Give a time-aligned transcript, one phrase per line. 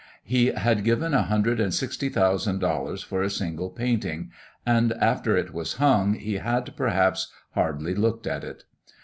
[0.23, 4.31] He had given a hundred and sixty thousand dollars for a single painting,
[4.65, 8.63] and after it was hung he had, perhaps, hardly looked at it.